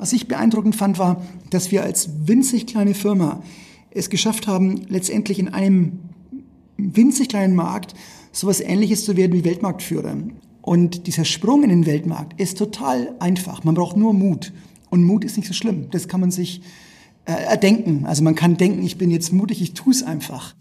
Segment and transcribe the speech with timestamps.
[0.00, 3.42] Was ich beeindruckend fand, war, dass wir als winzig kleine Firma
[3.90, 5.98] es geschafft haben, letztendlich in einem
[6.76, 7.94] winzig kleinen Markt
[8.30, 10.16] sowas ähnliches zu werden wie Weltmarktführer.
[10.62, 13.64] Und dieser Sprung in den Weltmarkt ist total einfach.
[13.64, 14.52] Man braucht nur Mut.
[14.88, 15.90] Und Mut ist nicht so schlimm.
[15.90, 16.62] Das kann man sich
[17.24, 18.06] äh, erdenken.
[18.06, 20.54] Also man kann denken, ich bin jetzt mutig, ich tue es einfach.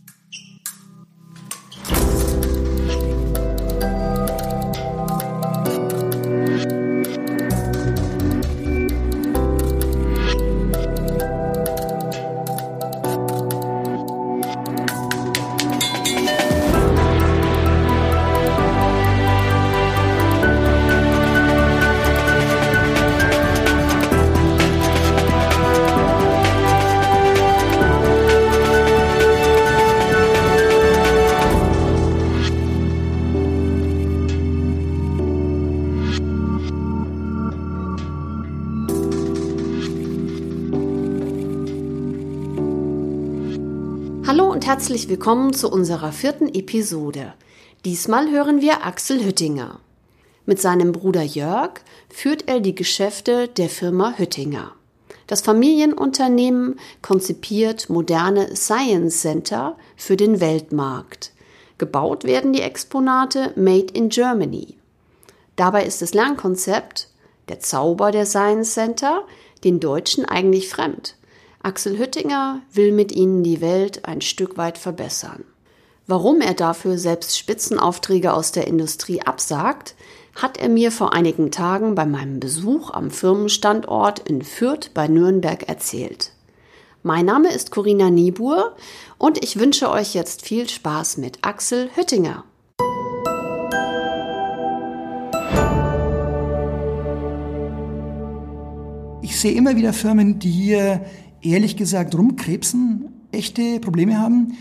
[44.66, 47.34] Herzlich willkommen zu unserer vierten Episode.
[47.86, 49.80] Diesmal hören wir Axel Hüttinger.
[50.46, 54.74] Mit seinem Bruder Jörg führt er die Geschäfte der Firma Hüttinger.
[55.28, 61.32] Das Familienunternehmen konzipiert moderne Science Center für den Weltmarkt.
[61.78, 64.76] Gebaut werden die Exponate Made in Germany.
[65.56, 67.08] Dabei ist das Lernkonzept,
[67.48, 69.22] der Zauber der Science Center,
[69.64, 71.17] den Deutschen eigentlich fremd.
[71.68, 75.44] Axel Hüttinger will mit ihnen die Welt ein Stück weit verbessern.
[76.06, 79.96] Warum er dafür selbst Spitzenaufträge aus der Industrie absagt,
[80.34, 85.68] hat er mir vor einigen Tagen bei meinem Besuch am Firmenstandort in Fürth bei Nürnberg
[85.68, 86.32] erzählt.
[87.04, 88.74] Mein Name ist Corinna Niebuhr
[89.18, 92.46] und ich wünsche euch jetzt viel Spaß mit Axel Hüttinger.
[99.22, 101.06] Ich sehe immer wieder Firmen, die hier
[101.42, 104.54] ehrlich gesagt rumkrebsen, echte Probleme haben.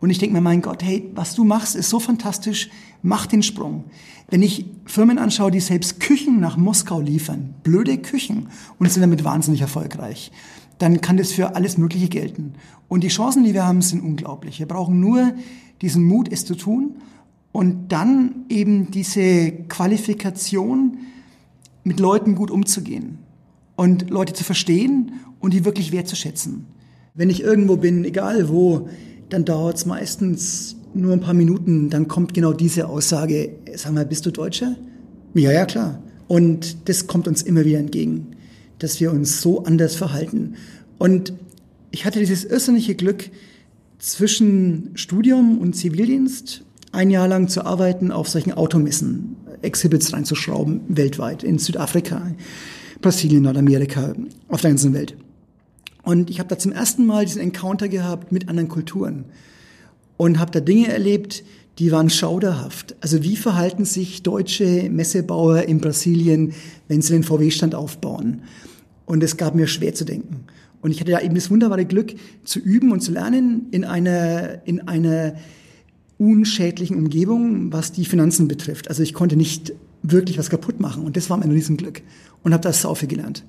[0.00, 2.70] Und ich denke mir, mein Gott, hey, was du machst, ist so fantastisch,
[3.02, 3.84] mach den Sprung.
[4.28, 9.24] Wenn ich Firmen anschaue, die selbst Küchen nach Moskau liefern, blöde Küchen, und sind damit
[9.24, 10.30] wahnsinnig erfolgreich,
[10.78, 12.54] dann kann das für alles Mögliche gelten.
[12.88, 14.58] Und die Chancen, die wir haben, sind unglaublich.
[14.58, 15.32] Wir brauchen nur
[15.80, 16.96] diesen Mut, es zu tun
[17.52, 20.98] und dann eben diese Qualifikation,
[21.84, 23.18] mit Leuten gut umzugehen
[23.76, 26.66] und Leute zu verstehen und die wirklich wertzuschätzen.
[27.14, 28.88] Wenn ich irgendwo bin, egal wo,
[29.28, 34.06] dann dauert es meistens nur ein paar Minuten, dann kommt genau diese Aussage, sag mal,
[34.06, 34.76] bist du Deutscher?
[35.34, 36.02] Ja, ja, klar.
[36.28, 38.28] Und das kommt uns immer wieder entgegen,
[38.78, 40.54] dass wir uns so anders verhalten.
[40.98, 41.32] Und
[41.90, 43.30] ich hatte dieses irrsinnige Glück,
[44.04, 51.42] zwischen Studium und Zivildienst ein Jahr lang zu arbeiten auf solchen Automessen, Exhibits reinzuschrauben, weltweit,
[51.42, 52.30] in Südafrika,
[53.04, 54.14] Brasilien, Nordamerika,
[54.48, 55.14] auf der ganzen Welt.
[56.04, 59.26] Und ich habe da zum ersten Mal diesen Encounter gehabt mit anderen Kulturen
[60.16, 61.44] und habe da Dinge erlebt,
[61.78, 62.96] die waren schauderhaft.
[63.02, 66.54] Also wie verhalten sich deutsche Messebauer in Brasilien,
[66.88, 68.40] wenn sie den VW-Stand aufbauen?
[69.04, 70.44] Und es gab mir schwer zu denken.
[70.80, 74.66] Und ich hatte da eben das wunderbare Glück, zu üben und zu lernen in einer,
[74.66, 75.34] in einer
[76.16, 78.88] unschädlichen Umgebung, was die Finanzen betrifft.
[78.88, 81.02] Also ich konnte nicht wirklich was kaputt machen.
[81.04, 82.02] Und das war mein Riesenglück.
[82.42, 83.44] Und habe das sau viel gelernt,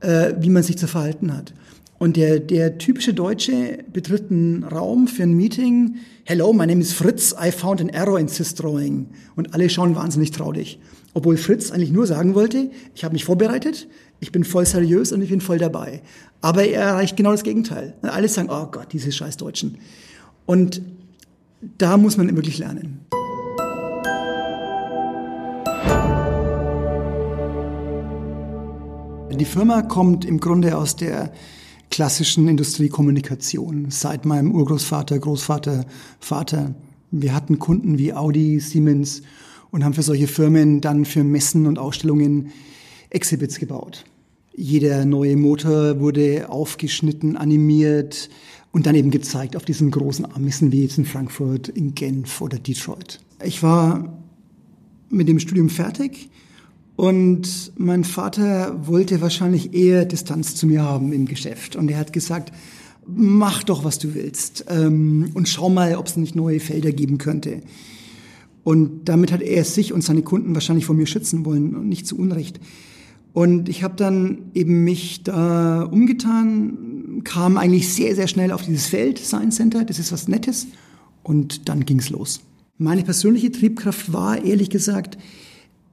[0.00, 1.54] äh, wie man sich zu verhalten hat.
[1.98, 5.96] Und der, der typische Deutsche betritt einen Raum für ein Meeting.
[6.24, 7.34] Hello, my name is Fritz.
[7.42, 9.06] I found an error in Sys-Drawing.
[9.34, 10.78] Und alle schauen wahnsinnig traurig.
[11.14, 13.88] Obwohl Fritz eigentlich nur sagen wollte, ich habe mich vorbereitet,
[14.20, 16.02] ich bin voll seriös und ich bin voll dabei.
[16.42, 17.94] Aber er erreicht genau das Gegenteil.
[18.02, 19.78] Und alle sagen, oh Gott, diese scheiß Deutschen.
[20.44, 20.82] Und
[21.78, 23.00] da muss man wirklich lernen.
[29.38, 31.30] Die Firma kommt im Grunde aus der
[31.90, 33.90] klassischen Industriekommunikation.
[33.90, 35.84] Seit meinem Urgroßvater, Großvater,
[36.20, 36.74] Vater.
[37.10, 39.20] Wir hatten Kunden wie Audi, Siemens
[39.70, 42.50] und haben für solche Firmen dann für Messen und Ausstellungen
[43.10, 44.04] Exhibits gebaut.
[44.54, 48.30] Jeder neue Motor wurde aufgeschnitten, animiert
[48.72, 52.58] und dann eben gezeigt auf diesen großen Messen wie jetzt in Frankfurt, in Genf oder
[52.58, 53.20] Detroit.
[53.44, 54.16] Ich war
[55.10, 56.30] mit dem Studium fertig
[56.96, 61.76] und mein Vater wollte wahrscheinlich eher Distanz zu mir haben im Geschäft.
[61.76, 62.52] Und er hat gesagt,
[63.06, 64.64] mach doch, was du willst.
[64.68, 67.62] Ähm, und schau mal, ob es nicht neue Felder geben könnte.
[68.64, 72.06] Und damit hat er sich und seine Kunden wahrscheinlich vor mir schützen wollen und nicht
[72.06, 72.60] zu Unrecht.
[73.34, 78.86] Und ich habe dann eben mich da umgetan, kam eigentlich sehr, sehr schnell auf dieses
[78.86, 80.66] Feld, Science Center, das ist was Nettes.
[81.22, 82.40] Und dann ging's los.
[82.78, 85.18] Meine persönliche Triebkraft war, ehrlich gesagt,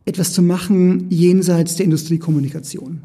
[0.06, 3.02] etwas zu machen jenseits der Industriekommunikation.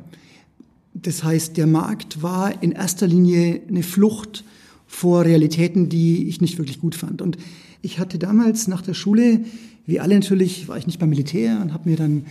[0.95, 4.45] Das heißt, der Markt war in erster Linie eine Flucht
[4.87, 7.23] vor Realitäten, die ich nicht wirklich gut fand.
[7.23, 7.37] Und
[7.83, 9.41] ich hatte damals nach der Schule,
[9.87, 12.25] wie alle natürlich, war ich nicht beim Militär und habe mir dann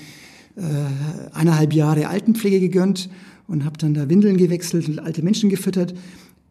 [0.57, 0.61] äh,
[1.33, 3.09] eineinhalb Jahre Altenpflege gegönnt
[3.47, 5.93] und habe dann da Windeln gewechselt und alte Menschen gefüttert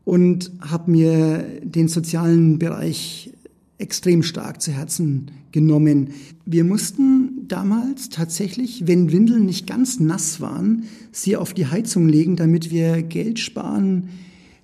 [0.04, 3.30] und habe mir den sozialen Bereich
[3.78, 6.10] extrem stark zu Herzen genommen.
[6.46, 12.36] Wir mussten damals tatsächlich, wenn Windeln nicht ganz nass waren, sie auf die Heizung legen,
[12.36, 14.08] damit wir Geld sparen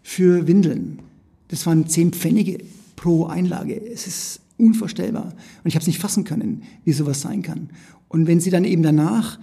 [0.02, 0.98] für Windeln.
[1.48, 2.58] Das waren zehn Pfennige
[2.96, 3.80] pro Einlage.
[3.80, 5.34] Es ist unvorstellbar.
[5.64, 7.70] Und ich habe es nicht fassen können, wie sowas sein kann.
[8.08, 9.38] Und wenn Sie dann eben danach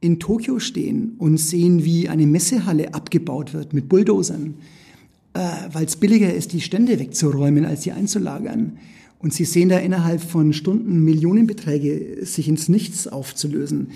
[0.00, 4.54] in Tokio stehen und sehen, wie eine Messehalle abgebaut wird mit Bulldozern,
[5.34, 5.40] äh,
[5.72, 8.78] weil es billiger ist, die Stände wegzuräumen, als sie einzulagern.
[9.24, 13.88] Und Sie sehen da innerhalb von Stunden Millionenbeträge sich ins Nichts aufzulösen,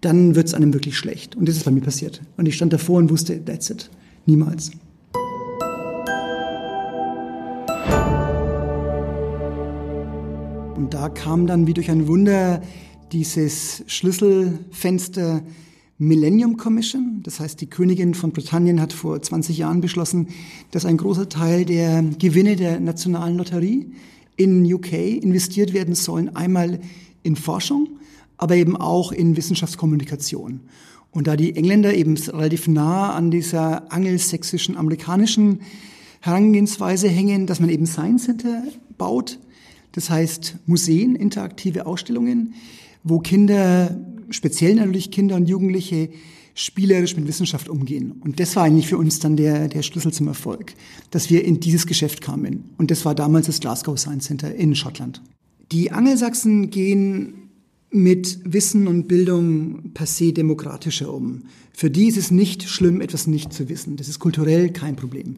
[0.00, 1.36] dann wird es einem wirklich schlecht.
[1.36, 2.22] Und das ist bei mir passiert.
[2.38, 3.90] Und ich stand davor und wusste, that's it.
[4.24, 4.70] Niemals.
[10.74, 12.62] Und da kam dann wie durch ein Wunder
[13.12, 15.42] dieses Schlüsselfenster
[15.98, 17.20] Millennium Commission.
[17.24, 20.28] Das heißt, die Königin von Britannien hat vor 20 Jahren beschlossen,
[20.70, 23.92] dass ein großer Teil der Gewinne der nationalen Lotterie
[24.42, 26.34] in UK investiert werden sollen.
[26.34, 26.80] Einmal
[27.22, 27.88] in Forschung,
[28.36, 30.60] aber eben auch in Wissenschaftskommunikation.
[31.10, 35.60] Und da die Engländer eben relativ nah an dieser angelsächsischen, amerikanischen
[36.20, 38.64] Herangehensweise hängen, dass man eben Science Center
[38.96, 39.38] baut,
[39.92, 42.54] das heißt Museen, interaktive Ausstellungen,
[43.04, 44.00] wo Kinder,
[44.30, 46.08] speziell natürlich Kinder und Jugendliche,
[46.54, 48.12] spielerisch mit Wissenschaft umgehen.
[48.20, 50.74] Und das war eigentlich für uns dann der, der Schlüssel zum Erfolg,
[51.10, 52.70] dass wir in dieses Geschäft kamen.
[52.78, 55.22] Und das war damals das Glasgow Science Center in Schottland.
[55.72, 57.34] Die Angelsachsen gehen
[57.90, 61.44] mit Wissen und Bildung per se demokratischer um.
[61.72, 63.96] Für die ist es nicht schlimm, etwas nicht zu wissen.
[63.96, 65.36] Das ist kulturell kein Problem.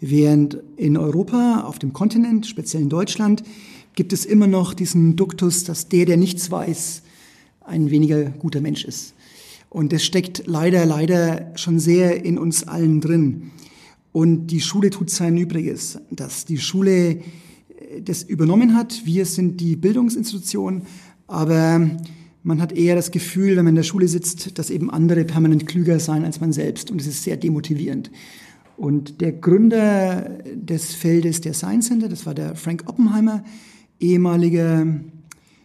[0.00, 3.42] Während in Europa, auf dem Kontinent, speziell in Deutschland,
[3.94, 7.02] gibt es immer noch diesen Duktus, dass der, der nichts weiß,
[7.60, 9.14] ein weniger guter Mensch ist.
[9.76, 13.50] Und das steckt leider, leider schon sehr in uns allen drin.
[14.10, 17.20] Und die Schule tut sein Übriges, dass die Schule äh,
[18.02, 19.02] das übernommen hat.
[19.04, 20.86] Wir sind die Bildungsinstitution,
[21.26, 21.90] aber
[22.42, 25.66] man hat eher das Gefühl, wenn man in der Schule sitzt, dass eben andere permanent
[25.66, 26.90] klüger sein als man selbst.
[26.90, 28.10] Und es ist sehr demotivierend.
[28.78, 33.44] Und der Gründer des Feldes der Science Center, das war der Frank Oppenheimer,
[34.00, 34.86] ehemaliger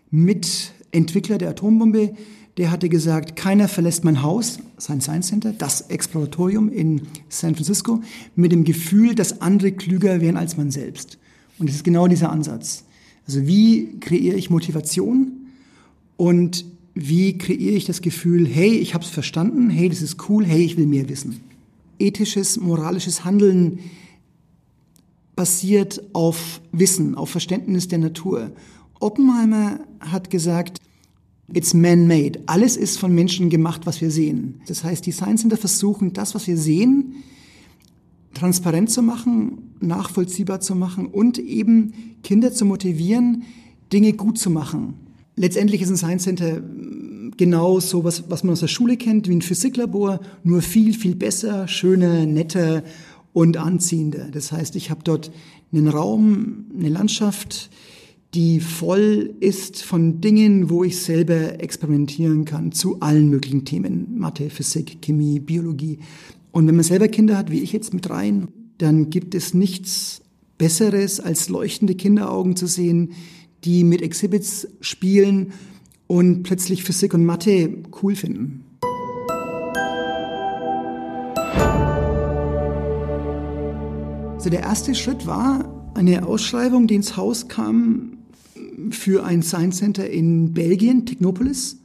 [0.10, 2.14] Mitentwickler der Atombombe,
[2.58, 8.02] der hatte gesagt, keiner verlässt mein Haus, sein Science Center, das Exploratorium in San Francisco,
[8.36, 11.18] mit dem Gefühl, dass andere klüger wären als man selbst.
[11.60, 12.84] Und es ist genau dieser Ansatz.
[13.28, 15.32] Also wie kreiere ich Motivation
[16.18, 20.46] und wie kreiere ich das Gefühl, hey, ich habe es verstanden, hey, das ist cool,
[20.46, 21.40] hey, ich will mehr wissen.
[22.00, 23.80] Ethisches, moralisches Handeln
[25.36, 28.52] basiert auf Wissen, auf Verständnis der Natur.
[29.00, 30.80] Oppenheimer hat gesagt,
[31.54, 32.40] it's man-made.
[32.46, 34.62] Alles ist von Menschen gemacht, was wir sehen.
[34.68, 37.16] Das heißt, die Science Center versuchen, das, was wir sehen,
[38.34, 41.94] transparent zu machen, nachvollziehbar zu machen und eben
[42.24, 43.44] Kinder zu motivieren,
[43.92, 44.94] Dinge gut zu machen.
[45.36, 46.62] Letztendlich ist ein Science Center
[47.38, 51.16] genau so was, was man aus der Schule kennt, wie ein Physiklabor, nur viel, viel
[51.16, 52.84] besser, schöner, netter
[53.34, 54.30] und anziehender.
[54.32, 55.32] Das heißt, ich habe dort
[55.72, 57.70] einen Raum, eine Landschaft,
[58.34, 64.18] die voll ist von Dingen, wo ich selber experimentieren kann zu allen möglichen Themen.
[64.18, 66.00] Mathe, Physik, Chemie, Biologie.
[66.52, 68.48] Und wenn man selber Kinder hat, wie ich jetzt mit rein,
[68.78, 70.22] dann gibt es nichts
[70.58, 73.14] Besseres, als leuchtende Kinderaugen zu sehen,
[73.66, 75.52] die mit Exhibits spielen
[76.08, 78.64] und plötzlich Physik und Mathe cool finden.
[84.36, 88.18] Also der erste Schritt war eine Ausschreibung, die ins Haus kam
[88.90, 91.78] für ein Science Center in Belgien, Technopolis.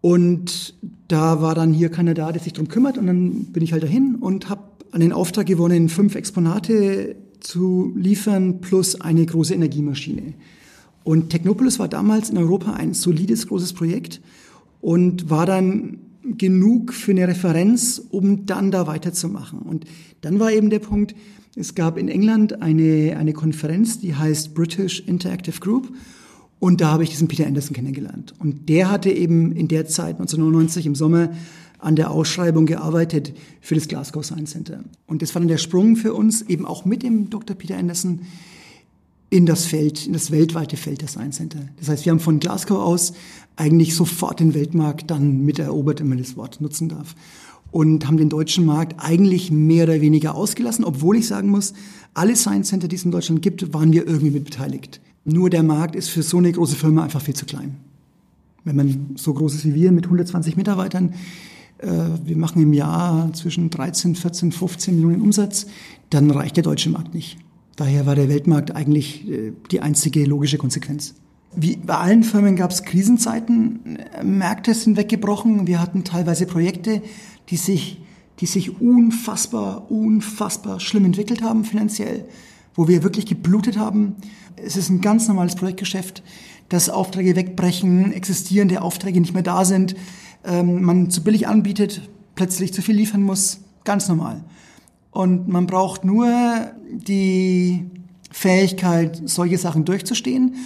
[0.00, 0.74] Und
[1.08, 2.98] da war dann hier keiner da, der sich darum kümmert.
[2.98, 8.60] Und dann bin ich halt dahin und habe einen Auftrag gewonnen, fünf Exponate zu liefern
[8.60, 10.34] plus eine große Energiemaschine.
[11.04, 14.20] Und Technopolis war damals in Europa ein solides, großes Projekt
[14.80, 19.60] und war dann genug für eine Referenz, um dann da weiterzumachen.
[19.60, 19.84] Und
[20.20, 21.14] dann war eben der Punkt,
[21.56, 25.92] es gab in England eine, eine Konferenz, die heißt British Interactive Group.
[26.58, 28.34] Und da habe ich diesen Peter Anderson kennengelernt.
[28.38, 31.30] Und der hatte eben in der Zeit, 1999 im Sommer,
[31.78, 34.84] an der Ausschreibung gearbeitet für das Glasgow Science Center.
[35.06, 37.56] Und das war dann der Sprung für uns, eben auch mit dem Dr.
[37.56, 38.20] Peter Anderson,
[39.30, 41.60] in das Feld, in das weltweite Feld der Science Center.
[41.78, 43.12] Das heißt, wir haben von Glasgow aus
[43.56, 47.14] eigentlich sofort den Weltmarkt dann mit erobert, wenn man das Wort nutzen darf.
[47.72, 51.72] und haben den deutschen Markt eigentlich mehr oder weniger ausgelassen, obwohl ich sagen muss,
[52.14, 55.00] alle Science Center, die es in Deutschland gibt, waren wir irgendwie mit beteiligt.
[55.24, 57.76] Nur der Markt ist für so eine große Firma einfach viel zu klein.
[58.64, 61.14] Wenn man so groß ist wie wir mit 120 Mitarbeitern,
[61.78, 61.88] äh,
[62.24, 65.66] wir machen im Jahr zwischen 13, 14, 15 Millionen Umsatz,
[66.10, 67.38] dann reicht der deutsche Markt nicht.
[67.80, 71.14] Daher war der Weltmarkt eigentlich äh, die einzige logische Konsequenz.
[71.56, 77.00] Wie bei allen Firmen gab es Krisenzeiten, Märkte sind weggebrochen, wir hatten teilweise Projekte,
[77.48, 78.02] die sich,
[78.40, 82.26] die sich unfassbar, unfassbar schlimm entwickelt haben finanziell,
[82.74, 84.16] wo wir wirklich geblutet haben.
[84.56, 86.22] Es ist ein ganz normales Projektgeschäft,
[86.68, 89.96] dass Aufträge wegbrechen, existierende Aufträge nicht mehr da sind,
[90.44, 94.44] ähm, man zu billig anbietet, plötzlich zu viel liefern muss, ganz normal.
[95.10, 96.28] Und man braucht nur
[96.90, 97.86] die
[98.30, 100.56] Fähigkeit, solche Sachen durchzustehen.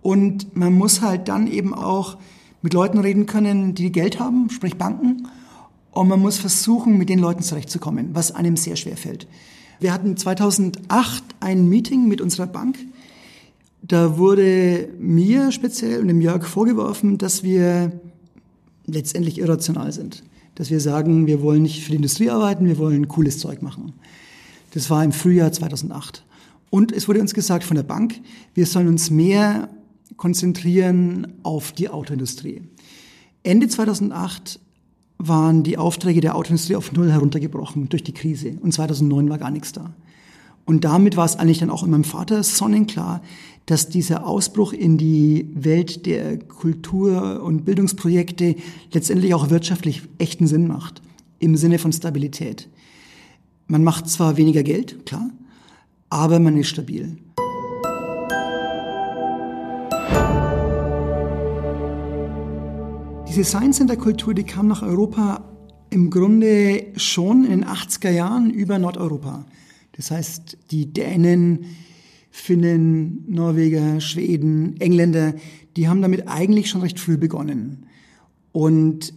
[0.00, 2.16] Und man muss halt dann eben auch
[2.62, 5.28] mit Leuten reden können, die Geld haben, sprich Banken.
[5.90, 9.26] Und man muss versuchen, mit den Leuten zurechtzukommen, was einem sehr schwer fällt.
[9.78, 12.78] Wir hatten 2008 ein Meeting mit unserer Bank.
[13.82, 17.92] Da wurde mir speziell und dem Jörg vorgeworfen, dass wir
[18.86, 20.22] letztendlich irrational sind.
[20.54, 23.94] Dass wir sagen, wir wollen nicht für die Industrie arbeiten, wir wollen cooles Zeug machen.
[24.72, 26.24] Das war im Frühjahr 2008.
[26.70, 28.20] Und es wurde uns gesagt von der Bank,
[28.54, 29.68] wir sollen uns mehr
[30.16, 32.62] konzentrieren auf die Autoindustrie.
[33.42, 34.60] Ende 2008
[35.18, 38.56] waren die Aufträge der Autoindustrie auf Null heruntergebrochen durch die Krise.
[38.60, 39.94] Und 2009 war gar nichts da.
[40.64, 43.22] Und damit war es eigentlich dann auch in meinem Vater sonnenklar,
[43.66, 48.56] dass dieser Ausbruch in die Welt der Kultur- und Bildungsprojekte
[48.92, 51.02] letztendlich auch wirtschaftlich echten Sinn macht,
[51.38, 52.68] im Sinne von Stabilität.
[53.66, 55.30] Man macht zwar weniger Geld, klar,
[56.10, 57.16] aber man ist stabil.
[63.28, 65.42] Diese Science Center Kultur, die kam nach Europa
[65.88, 69.46] im Grunde schon in den 80er Jahren über Nordeuropa.
[69.92, 71.66] Das heißt, die Dänen,
[72.30, 75.34] Finnen, Norweger, Schweden, Engländer,
[75.76, 77.86] die haben damit eigentlich schon recht früh begonnen.
[78.52, 79.14] Und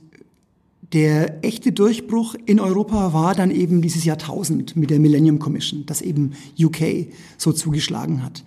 [0.93, 6.01] der echte Durchbruch in Europa war dann eben dieses Jahrtausend mit der Millennium Commission, das
[6.01, 8.43] eben UK so zugeschlagen hat.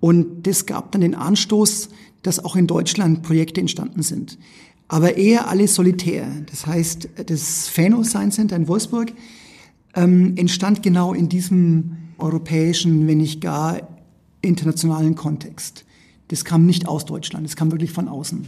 [0.00, 1.88] Und das gab dann den Anstoß,
[2.22, 4.38] dass auch in Deutschland Projekte entstanden sind.
[4.88, 6.26] Aber eher alle solitär.
[6.50, 9.12] Das heißt, das Fano Science Center in Wolfsburg
[9.94, 13.88] ähm, entstand genau in diesem europäischen, wenn nicht gar
[14.42, 15.84] internationalen Kontext.
[16.28, 18.46] Das kam nicht aus Deutschland, das kam wirklich von außen.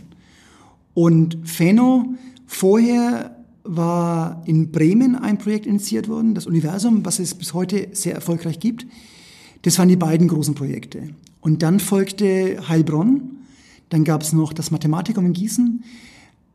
[0.95, 2.15] Und Feno
[2.47, 8.15] vorher war in Bremen ein Projekt initiiert worden, das Universum, was es bis heute sehr
[8.15, 8.87] erfolgreich gibt.
[9.63, 11.11] Das waren die beiden großen Projekte.
[11.41, 13.23] Und dann folgte Heilbronn,
[13.89, 15.85] dann gab es noch das Mathematikum in Gießen.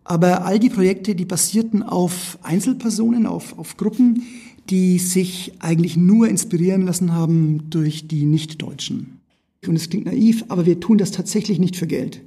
[0.04, 4.24] Aber all die Projekte, die basierten auf Einzelpersonen, auf, auf Gruppen,
[4.70, 9.20] die sich eigentlich nur inspirieren lassen haben durch die Nicht-Deutschen.
[9.66, 12.22] Und es klingt naiv, aber wir tun das tatsächlich nicht für Geld.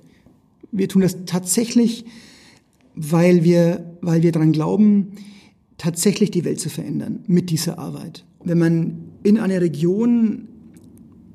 [0.73, 2.05] Wir tun das tatsächlich,
[2.95, 5.13] weil wir, weil wir daran glauben,
[5.79, 8.25] tatsächlich die Welt zu verändern mit dieser Arbeit.
[8.45, 10.49] Wenn man in eine Region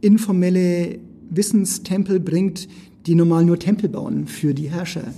[0.02, 2.68] informelle Wissenstempel bringt,
[3.06, 5.14] die normal nur Tempel bauen für die Herrscher,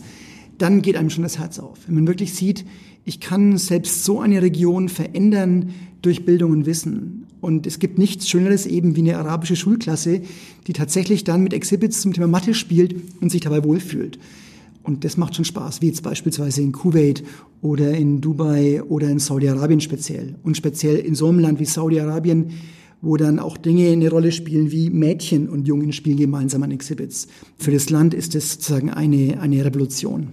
[0.58, 1.79] dann geht einem schon das Herz auf.
[1.88, 2.65] Wenn man wirklich sieht,
[3.07, 7.25] ich kann selbst so eine Region verändern durch Bildung und Wissen.
[7.39, 10.21] Und es gibt nichts Schöneres eben wie eine arabische Schulklasse,
[10.67, 14.19] die tatsächlich dann mit Exhibits zum Thema Mathe spielt und sich dabei wohlfühlt.
[14.83, 17.23] Und das macht schon Spaß, wie jetzt beispielsweise in Kuwait
[17.61, 20.35] oder in Dubai oder in Saudi-Arabien speziell.
[20.43, 22.51] Und speziell in so einem Land wie Saudi-Arabien,
[23.01, 27.27] wo dann auch Dinge eine Rolle spielen wie Mädchen und Jungen spielen gemeinsam an Exhibits.
[27.57, 30.27] Für das Land ist das sozusagen eine, eine Revolution.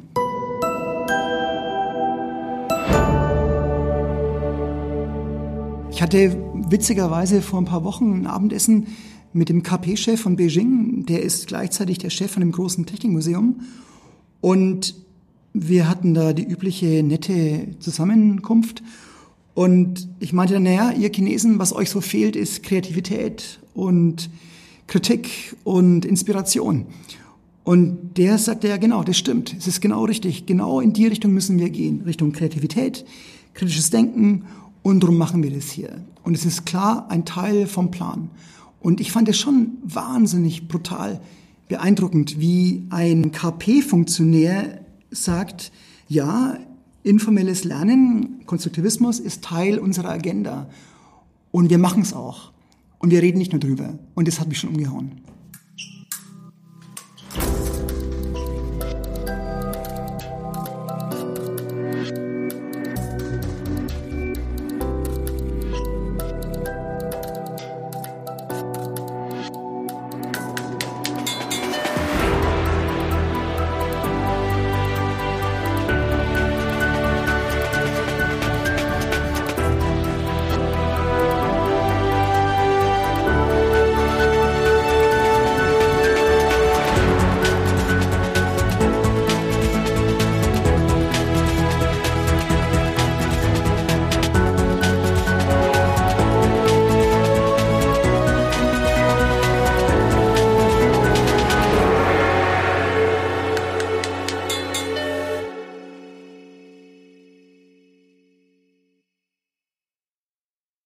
[5.95, 6.37] Ich hatte
[6.71, 8.89] witzigerweise vor ein paar Wochen ein Abendessen
[9.33, 11.07] mit dem KP-Chef von Beijing.
[11.07, 13.61] Der ist gleichzeitig der Chef von dem großen Technikmuseum.
[14.41, 14.97] Und
[15.53, 18.83] wir hatten da die übliche nette Zusammenkunft.
[19.55, 24.31] Und ich meinte dann, naja, ihr Chinesen, was euch so fehlt, ist Kreativität und
[24.89, 26.87] Kritik und Inspiration.
[27.63, 31.33] Und der sagte, ja genau, das stimmt, es ist genau richtig, genau in die Richtung
[31.33, 33.07] müssen wir gehen, Richtung Kreativität,
[33.55, 34.45] kritisches Denken
[34.85, 36.05] und darum machen wir das hier.
[36.23, 38.31] Und es ist klar ein Teil vom Plan.
[38.81, 41.21] Und ich fand es schon wahnsinnig brutal
[41.69, 45.73] beeindruckend, wie ein KP-Funktionär sagt,
[46.07, 46.59] ja,
[47.03, 50.69] informelles Lernen, Konstruktivismus ist Teil unserer Agenda.
[51.50, 52.53] Und wir machen es auch.
[52.99, 53.99] Und wir reden nicht nur drüber.
[54.14, 55.12] Und das hat mich schon umgehauen.